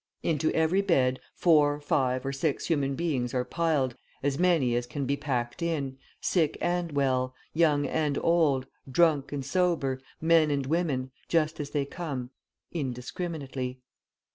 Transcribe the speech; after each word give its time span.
Into 0.23 0.49
every 0.55 0.81
bed 0.81 1.19
four, 1.35 1.79
five, 1.79 2.25
or 2.25 2.33
six 2.33 2.65
human 2.65 2.95
beings 2.95 3.35
are 3.35 3.45
piled, 3.45 3.95
as 4.23 4.39
many 4.39 4.75
as 4.75 4.87
can 4.87 5.05
be 5.05 5.15
packed 5.15 5.61
in, 5.61 5.99
sick 6.19 6.57
and 6.59 6.93
well, 6.93 7.35
young 7.53 7.85
and 7.85 8.17
old, 8.17 8.65
drunk 8.89 9.31
and 9.31 9.45
sober, 9.45 10.01
men 10.19 10.49
and 10.49 10.65
women, 10.65 11.11
just 11.27 11.59
as 11.59 11.69
they 11.69 11.85
come, 11.85 12.31
indiscriminately. 12.71 13.83